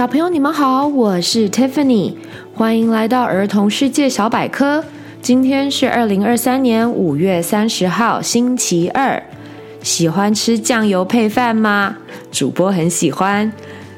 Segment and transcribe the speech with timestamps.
[0.00, 2.14] 小朋友，你们好，我是 Tiffany，
[2.54, 4.82] 欢迎来到儿童世界小百科。
[5.20, 9.22] 今天是二零二三年五月三十号，星期二。
[9.82, 11.98] 喜欢吃酱油配饭吗？
[12.32, 13.52] 主播很喜欢。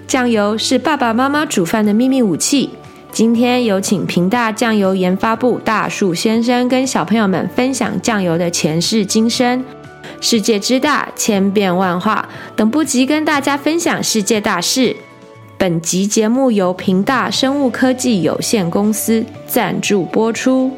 [0.09, 2.71] 酱油是爸爸妈妈煮饭的秘密武器。
[3.13, 9.65] 今天有请平大酱油研发部大树先生跟小朋友们分享酱油的前世今生。
[10.21, 14.97] 世界之大，千变万化，等不及跟大家分享世界大事。
[15.59, 20.71] 本集节目由平大生物科技有限公司赞助播出。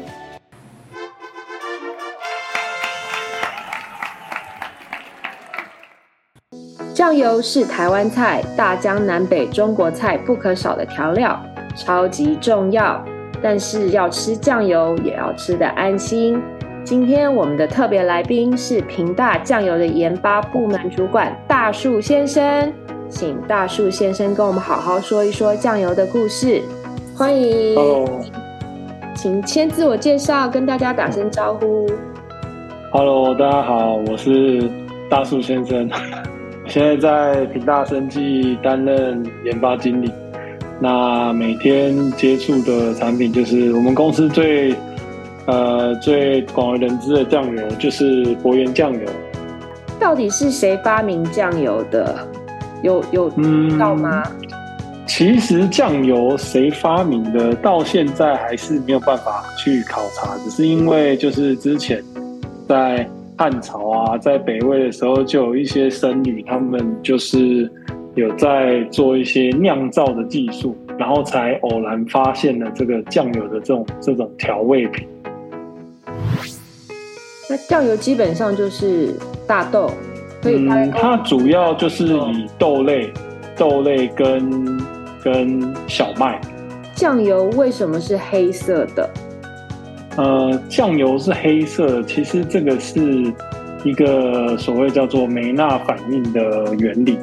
[6.93, 11.39] 酱油是台湾菜、大江南北中国菜不可少的调料，
[11.75, 13.03] 超级重要。
[13.41, 16.41] 但是要吃酱油，也要吃得安心。
[16.83, 22.71] 今天我们的特别来宾是平大酱油的研发部门主管大树先生。
[23.09, 26.61] 请大树先生跟我们好好说一说酱油的故事。
[27.15, 28.21] 欢迎，Hello.
[29.15, 31.87] 请先自我介绍，跟大家打声招呼。
[32.91, 34.69] Hello，大家好，我是
[35.09, 35.89] 大树先生，
[36.67, 40.11] 现在在平大生技担任研发经理。
[40.79, 44.75] 那每天接触的产品就是我们公司最
[45.45, 48.99] 呃最广为人知的酱油，就是博源酱油。
[49.97, 52.13] 到底是谁发明酱油的？
[52.85, 54.21] 有有知道吗？
[54.39, 54.59] 嗯，
[55.07, 60.37] 其实酱油谁发明的，到现在还是没有办法去考察。
[60.43, 62.03] 只是因为就是之前
[62.67, 67.67] 在汉朝啊，在北魏的时候，就有一些僧侣，他们就是
[68.13, 75.07] 有在做一些酿造的技术，然后才偶然发现了这个酱油的这种这种调味品。
[77.49, 79.15] 那酱油基本上就是
[79.47, 79.89] 大豆。
[80.45, 83.11] 嗯，它主要就是以豆类、
[83.57, 84.79] 豆类跟
[85.23, 86.39] 跟小麦。
[86.95, 89.09] 酱油为什么是黑色的？
[90.17, 93.33] 呃，酱油是黑色，其实这个是
[93.83, 97.17] 一个所谓叫做梅纳反应的原理。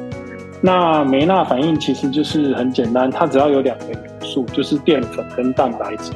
[0.61, 6.11] 那梅纳反应其实就是很简单，它只要有两个元素，就是淀粉跟蛋白质。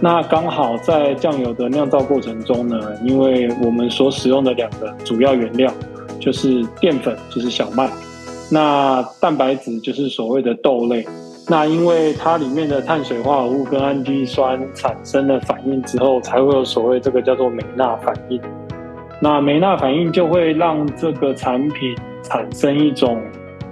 [0.00, 5.70] 那刚好在酱油的酿造过程中呢，因为我们所使用的两个主要原料。
[6.18, 7.90] 就是淀粉，就是小麦，
[8.50, 11.06] 那蛋白质就是所谓的豆类。
[11.50, 18.38] 那因为它里面的碳水化合物跟氨基酸产生了反应之后，才会有所谓这个叫做梅纳反应。
[19.20, 23.18] 那梅纳反应就会让这个产品产生一种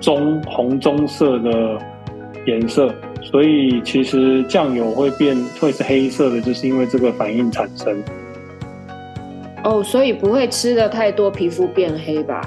[0.01, 1.79] 棕红棕色的
[2.47, 2.91] 颜色，
[3.23, 8.03] 所以其实酱油会变会是黑色的，就是因为这个反应产生。
[9.67, 12.41] 哦，所以不会吃的太多，皮肤变黑吧？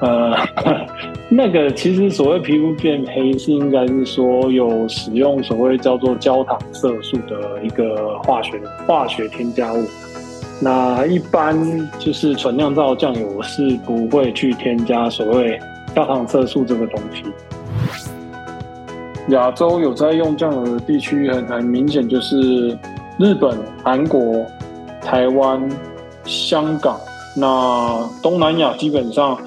[0.00, 0.34] 呃，
[1.30, 9.84] 那个其实所谓皮肤变黑，是应该是说有使用所谓叫做焦糖色素的一个化学化学添加物。
[10.60, 11.56] 那一般
[12.00, 15.56] 就是纯酿造酱油是不会去添加所谓
[15.94, 17.22] 焦糖色素这个东西。
[19.28, 22.76] 亚洲有在用酱油的地区很很明显就是
[23.20, 24.44] 日本、韩国、
[25.00, 25.70] 台湾。
[26.24, 26.98] 香港，
[27.36, 29.38] 那东南亚基本上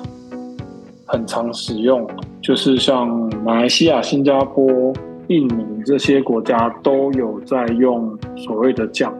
[1.06, 2.08] 很常使用，
[2.42, 3.08] 就是像
[3.44, 4.94] 马来西亚、新加坡、
[5.28, 9.14] 印尼这些国家都有在用所谓的酱。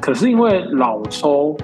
[0.00, 1.56] 可是因为老抽，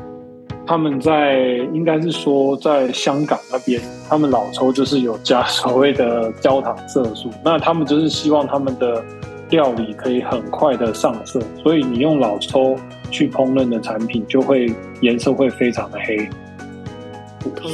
[0.67, 1.41] 他们在
[1.73, 9.03] 应该是说在香港那边，他们老抽就是有加所谓的焦糖色素，那他们就是希望他们的
[9.51, 12.77] 料理可以很快的上色，所以你用老抽。
[13.11, 16.29] 去烹饪的产品就会颜色会非常的黑。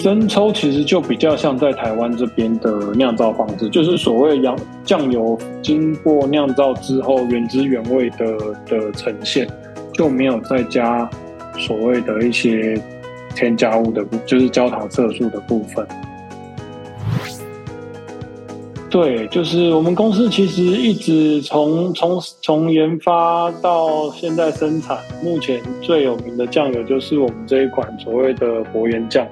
[0.03, 8.37] 生抽其实就比较像在台湾这边的酿造方式，就是所谓洋酱油经过酿造之后原汁原味的
[8.67, 9.49] 的呈现，
[9.95, 11.09] 就没有再加
[11.59, 12.81] 所谓的一些
[13.35, 15.85] 添加物的，就是焦糖色素的部分。
[18.95, 29.27] 对，就是我们公司其实一直从从从研发到现在生产，目前最有名的酱油就是我们这一款所谓的博源酱。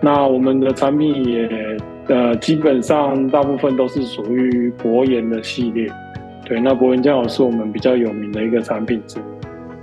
[0.00, 1.48] 那我们的产品也
[2.06, 5.92] 呃基本上大部分都是属于博源的系列。
[6.44, 9.22] 对，那博源酱油是我们比较有名的一个产品之一。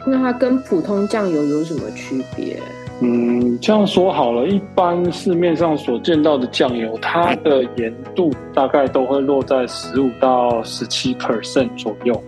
[0.07, 2.57] 那它跟普通酱油有什么区别？
[3.03, 12.21] 嗯，这样说好了，一般市面上所见到的酱油，它的盐度大概都会落在十五到十七 percent 左右。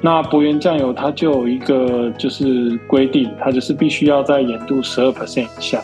[0.00, 5.80] 那博源酱油它就有一个就是规定，它就是必须要在盐度十二 percent 以下。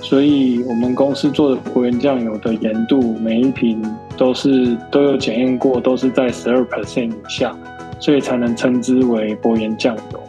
[0.00, 3.82] 所以我们公司做的博源酱油的盐度，每一瓶
[4.16, 7.54] 都是都有检验过，都是在十二 percent 以下，
[8.00, 10.21] 所以才能称之为博源酱油。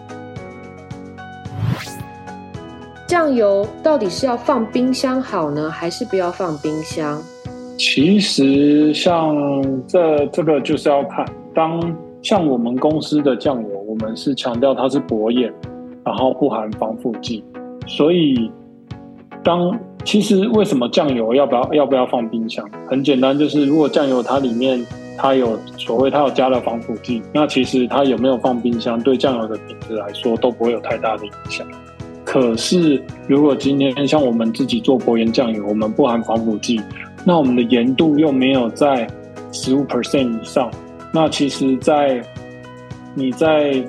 [3.14, 7.22] 酱油到底是要放冰箱好呢，还是不要放冰箱？
[7.78, 9.36] 其实像
[9.88, 11.24] 这这个就是要看，
[11.54, 11.80] 当
[12.24, 15.54] 像我们公司的酱油，我们是强调它是薄盐，
[16.04, 17.46] 然后不含防腐剂，
[17.86, 18.52] 所以。
[19.44, 22.68] 当其实为什么酱油要不要要不要放冰箱？
[22.88, 24.84] 很简单，就是如果酱油它里面
[25.18, 31.68] 它有所谓它有加了防腐剂，那其实它有没有放冰箱，对酱油的品质来说都不会有太大的影响。
[32.34, 36.82] 可是如果今天像我们自己做薄盐酱油，我们不含防腐剂，
[37.24, 39.08] 那我们的盐度又没有在
[39.52, 40.72] 十五 percent 以上，
[41.14, 42.20] 那其实在
[43.14, 43.86] 你在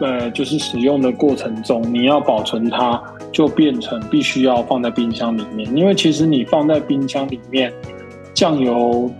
[0.00, 2.98] 呃就是使用的过程中，你要保存它。
[3.34, 7.72] 就变成必须要放在冰箱里面，因为其实你放在冰箱里面，
[8.32, 9.10] 酱油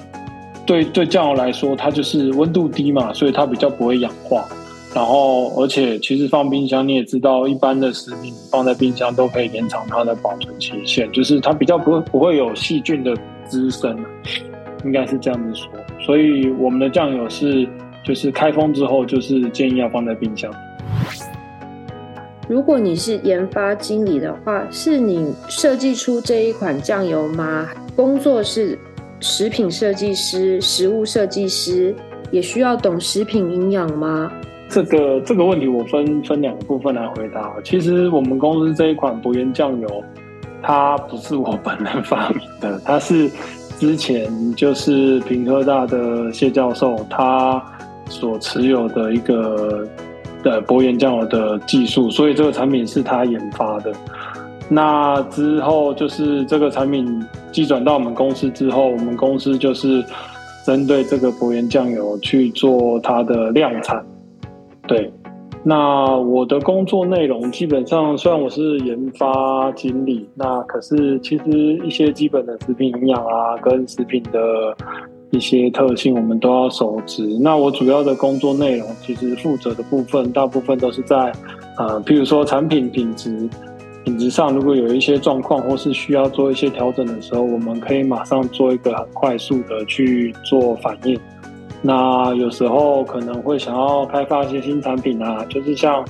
[0.65, 4.47] 对对酱油来说，它就是温度低嘛，所以它比较不会氧化。
[4.94, 13.12] 然后，而且其实放冰箱你也知道，一般的食品放在冰箱都可以延长它的保存期限，就是它比较不会不会有细菌的
[13.49, 13.99] 滋生，
[14.85, 15.69] 应该是这样子说。
[16.06, 17.69] 所以我们的酱油是
[18.05, 20.49] 就是开封之后，就是建议要放在冰箱。
[22.49, 27.69] 如果你是研发经理的话，是你设计出这一款酱油吗？
[27.96, 28.79] 工作是
[29.19, 31.93] 食品设计师、食物设计师，
[32.31, 34.31] 也需要懂食品营养吗？
[34.69, 37.52] 这个这个问题我分分两个部分来回答。
[37.64, 40.05] 其实我们公司这一款薄盐酱油，
[40.62, 43.31] 它不是我本人发明的，它是
[43.78, 47.62] 之前就是屏科大的谢教授他
[48.08, 49.87] 所持有的一个。
[50.44, 53.90] 的薄盐酱油的技术，所以这个产品是他研发的。
[54.69, 60.05] 那之后就是这个产品寄转到我们公司之后，我们公司就是
[60.67, 64.05] 针对这个薄盐酱油去做它的量产。
[64.86, 65.12] 对，
[65.62, 71.44] 那我的工作内容基本上，虽然我是研发经理，那可是其实
[71.84, 74.40] 一些基本的食品营养啊，跟食品的。
[75.31, 77.26] 一些特性我们都要熟知。
[77.40, 81.32] 那我主要的工作内容，其实负责的部分大部分都是在，
[81.76, 83.48] 呃，譬如说产品品质
[84.04, 91.19] 品质上，如果有一些状况或是需要做一些调整的时候，我们可以马上做一个很快速的去做反应。
[91.84, 96.04] 那有时候可能会想要开发一些新产品啊，就是像。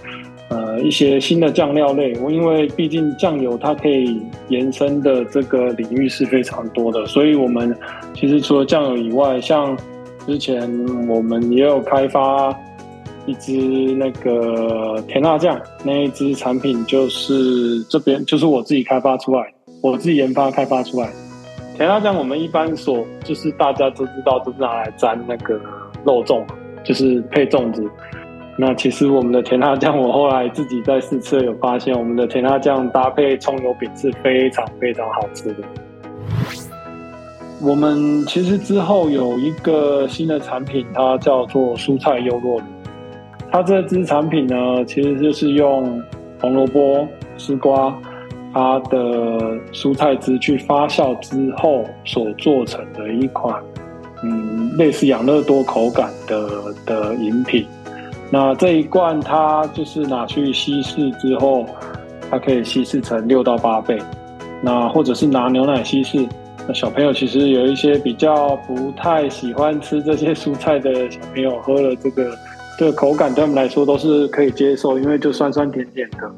[0.50, 7.74] 呃，一些新的酱料类，我因为毕竟酱油它可以延伸的这个领域是非常多的，所以我们
[8.14, 9.76] 其实除了酱油以外，像
[10.26, 10.60] 之前
[11.08, 12.54] 我们也有开发
[13.24, 13.52] 一支
[13.94, 19.50] 那个甜辣酱，那一支产品就是这边就是我自己开发出来，
[19.80, 21.10] 我自己研发开发出来。
[21.76, 25.60] 甜辣酱我们一般所就是大家都知道，都是拿来沾那个
[26.04, 26.44] 肉粽，
[26.84, 27.84] 就是配粽子。
[28.56, 35.56] 那其实我们的甜辣酱，我后来自己在试吃有发现，我们的甜辣酱搭配葱油饼是非常非常好吃的。
[37.60, 42.62] 我们其实之后有一个新的产品，它叫做蔬菜优酪乳。
[43.50, 46.00] 它这支产品呢，其实就是用
[46.40, 47.92] 红萝卜、丝瓜
[48.54, 48.98] 它的
[49.72, 53.60] 蔬菜汁去发酵之后所做成的一款，
[54.22, 57.66] 嗯，类似养乐多口感的的饮品。
[58.30, 61.66] 那这一罐它就是拿去稀释之后，
[62.30, 64.00] 它可以稀释成六到八倍。
[64.62, 66.26] 那或者是拿牛奶稀释。
[66.66, 72.34] 那小朋友其实有一些比较不太喜欢吃这些蔬菜的小朋友，喝了这个
[72.78, 76.34] 这个口感对他们来说都是可以接受，因为就酸酸甜甜的，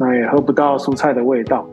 [0.00, 1.66] 那也喝不到蔬菜的味道。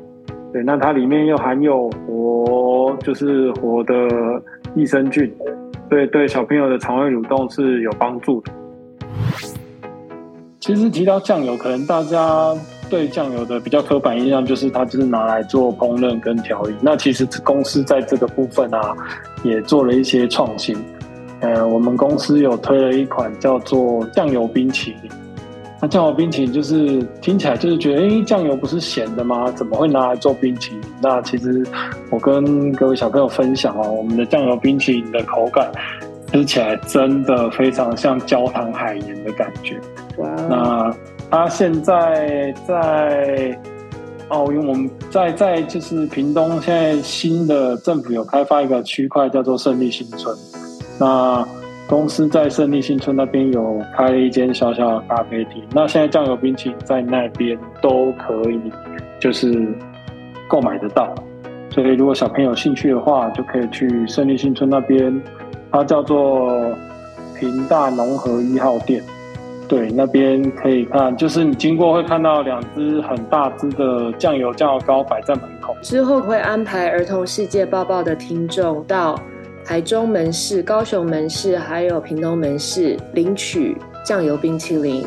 [0.52, 3.94] 对，那它里面又含有活，就是活的
[4.76, 5.34] 益生菌，
[5.90, 8.52] 对对小朋友的肠胃蠕动是有帮助的。
[10.60, 12.54] 其实提到酱油，可能大家
[12.90, 16.76] 对酱油的比较刻板印象就是它就是拿来做烹饪跟调理。
[16.82, 18.94] 那其实公司在这个部分啊，
[19.46, 20.76] 也做了一些创新。
[21.40, 25.12] 呃，我们公司有推了一款叫做酱油冰淇淋。
[25.82, 29.52] 那酱油冰淇淋就是听起来就是觉得，哎，酱油不是咸的吗？
[29.52, 30.82] 怎么会拿来做冰淇淋？
[31.02, 31.66] 那其实
[32.10, 35.72] 我跟各位小朋友分享哦，我们的酱油冰淇淋的口感。
[36.30, 39.80] 吃起来真的非常像焦糖海盐的感觉。
[40.50, 40.94] 那
[41.32, 43.58] 它现在在
[44.28, 50.36] 奥运，我们在在就是屏东，现在新的政府有开发一个区块叫做胜利新村。
[51.00, 51.48] 那
[51.88, 55.64] 公司在胜利新村那边有开了一间小小的咖啡厅。
[55.72, 58.60] 那现在酱油冰淇淋在那边都可以，
[59.20, 59.66] 就是
[60.50, 61.16] 购买得到。
[61.70, 65.22] 所以如果小朋友有兴趣的话，就可以去胜利新村那边，
[65.72, 66.60] 它叫做
[67.40, 69.02] 平大农合一号店。
[69.70, 75.76] 对，那边可以看，就是你经过会看到两只很大只的酱油酱油膏摆在门口。
[75.82, 79.20] 之后会安排儿童世界报报的听众到
[79.68, 85.06] 台中门市、高雄门市还有屏东门市领取酱油冰淇淋，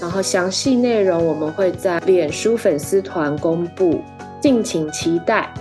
[0.00, 4.00] 然后详细内容我们会在脸书粉丝团公布，
[4.40, 5.52] 敬请期待。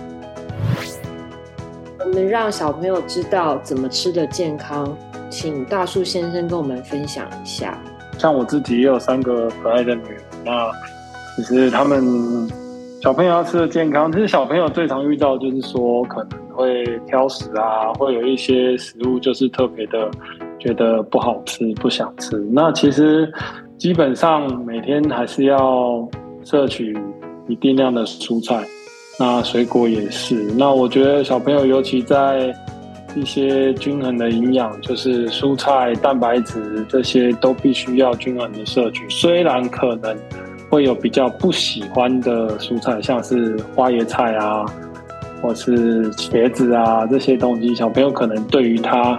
[2.01, 4.95] 我们让小朋友知道怎么吃的健康，
[5.27, 7.81] 请大树先生跟我们分享一下。
[8.19, 10.71] 像我自己也有三个可爱的女儿，那
[11.37, 12.47] 其实他们
[13.05, 20.09] 小朋友要吃的健康，其实小朋友最常遇到就是说可能会挑食啊，会有一些食物就是特别的
[20.57, 22.35] 觉得不好吃，不想吃。
[22.51, 23.31] 那其实
[23.77, 26.09] 基本上每天还是要
[26.43, 26.97] 摄取
[27.47, 28.65] 一定量的蔬菜，
[29.19, 30.43] 那水果也是。
[30.57, 32.51] 那我觉得小朋友尤其在
[33.15, 39.07] 一些均衡的营养，就是蔬菜、蛋白质这些都必须要均衡的摄取。
[39.12, 40.17] 虽然可能
[40.75, 44.65] 会有比较不喜欢的蔬菜，像是花椰菜啊，
[45.41, 49.17] 或是茄子啊这些东西，小朋友可能对于它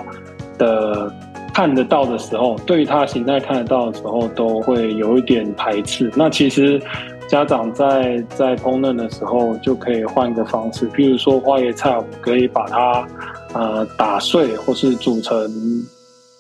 [0.59, 1.11] 的
[1.55, 6.13] 看得到的时候，对于它形态看得到的时候，都会有一点排斥。
[6.15, 6.79] 那其实
[7.27, 13.07] 家长在在烹饪的时候，就可以换一个方式，譬如说花椰菜，我们可以把它。
[13.55, 15.35] 呃，打碎或是煮成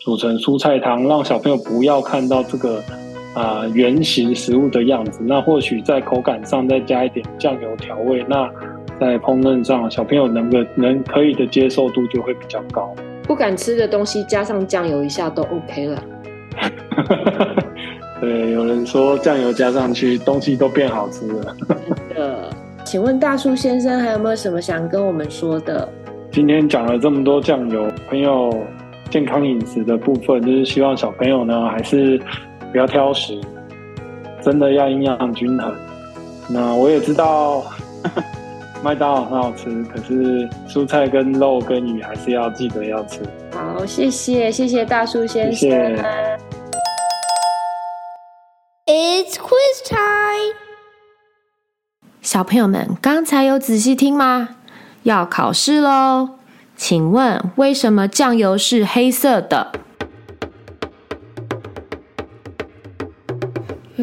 [0.00, 2.82] 煮成蔬菜汤，让小朋友不要看到这个、
[3.36, 5.20] 呃、圆形食物的样子。
[5.22, 8.50] 那或许在口感上再加一点酱油调味，那
[8.98, 12.94] 在烹饪上小朋友能够能可以的接受度就会比较高。
[13.24, 16.02] 不敢吃的东西加上酱油一下都 OK 了。
[18.22, 21.56] 对，有人说酱油加上去东西都变好吃了。
[22.08, 22.50] 真的，
[22.86, 25.86] 请问大叔先生还有没有什么想跟我们说的？
[26.32, 28.50] 今天讲了这么多酱油，朋友
[29.10, 32.18] 健康饮食的部分，就是希望小朋友呢还是
[32.76, 33.40] 不要挑食，
[34.42, 35.74] 真的要营养均衡。
[36.46, 37.64] 那我也知道
[38.84, 43.22] 麦当劳很好吃，可是蔬菜跟肉跟鱼还是要记得要吃。
[43.50, 45.54] 好，谢谢谢谢大叔先生。
[45.54, 46.04] 谢谢。
[48.84, 50.54] It's quiz time。
[52.20, 54.50] 小朋友们，刚才有仔细听吗？
[55.04, 56.28] 要考试喽，
[56.76, 59.72] 请问为什么酱油是黑色的？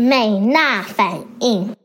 [0.05, 1.77] 美纳反应。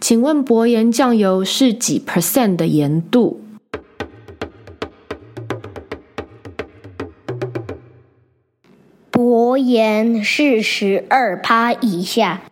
[0.00, 3.40] 请问薄盐酱油是几 percent 的盐度？
[9.10, 12.42] 薄盐是十二趴以下。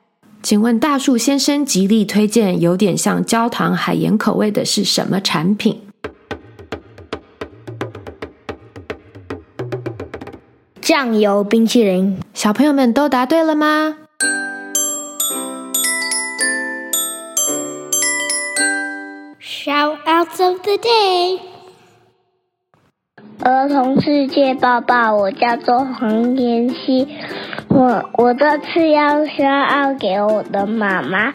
[0.42, 5.87] 请问大树先生极力推荐有点像焦糖海盐口味的是什么产品？
[10.88, 12.18] 酱油冰淇淋。
[12.32, 13.94] 小朋友们都答对了吗
[19.38, 21.40] ？Shoutouts of the day。
[23.40, 27.06] 儿童世界报报，我叫做黄妍希。
[27.68, 31.34] 我我这次要需要给我的妈妈，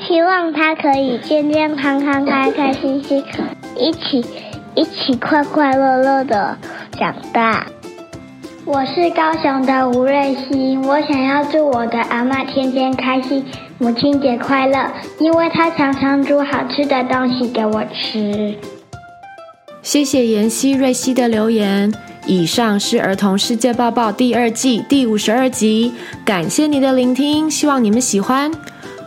[0.00, 3.24] 希望她可以健健康康、开开心心，
[3.76, 4.26] 一起
[4.74, 6.58] 一起快快乐乐的
[6.98, 7.64] 长大。
[8.64, 13.44] 我是高雄的吴瑞希，我想要祝我的阿嬷天天开心，
[13.78, 14.88] 母亲节快乐，
[15.18, 18.54] 因为她常常煮好吃的东西给我吃。
[19.82, 21.92] 谢谢妍希、瑞希的留言。
[22.24, 25.92] 以上是《儿童世界报报》第二季第五十二集，
[26.24, 28.48] 感谢你的聆听，希望你们喜欢。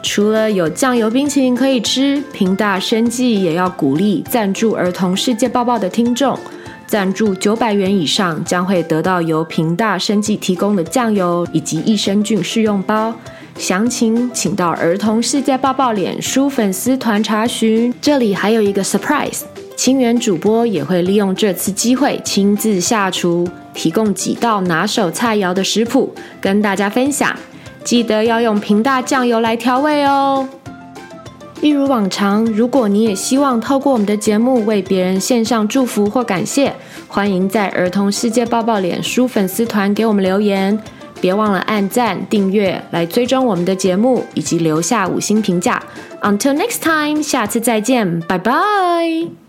[0.03, 6.37] 除了有酱油冰淇淋可以吃，屏大生计也要鼓励赞助《儿童世界报报》的听众，
[6.87, 13.13] 赞助九百元以上将会得到由平大生技提供的酱油以及益生菌试用包。
[13.57, 17.93] 详情请到《儿童世界抱抱》脸书粉丝团查询。
[18.01, 19.41] 这里还有一个 surprise。
[19.77, 27.35] 清源主播也会利用这次机会亲自下厨，提供几道拿手菜肴的食谱跟大家分享。
[27.83, 30.47] 记得要用平大酱油来调味哦。
[31.61, 36.71] 一如往常，如果你也希望透过我们的节目为别人献上祝福或感谢，
[37.07, 40.77] 欢迎在儿童世界抱抱脸书粉丝团给我们留言。
[41.21, 45.81] 别忘了按赞、订阅来追踪我们的节目，以及留下五星评价。
[46.21, 49.44] Until next time，下次再见，拜拜。